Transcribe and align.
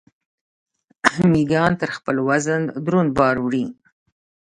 میږیان 1.31 1.71
تر 1.81 1.89
خپل 1.97 2.15
وزن 2.27 2.61
دروند 2.85 3.09
بار 3.17 3.35
وړي 3.41 3.65